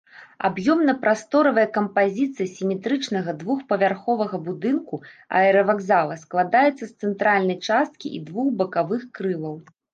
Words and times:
Аб'ёмна-прасторавая 0.47 1.65
кампазіцыя 1.75 2.47
сіметрычнага 2.53 3.35
двухпавярховага 3.43 4.41
будынку 4.49 5.01
аэравакзала 5.43 6.19
складаецца 6.25 6.77
з 6.85 6.91
цэнтральнай 7.01 7.57
часткі 7.71 8.07
і 8.19 8.27
двух 8.27 8.47
бакавых 8.63 9.09
крылаў. 9.19 9.55